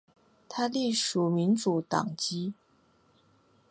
[0.49, 2.55] 他隶属民主党籍。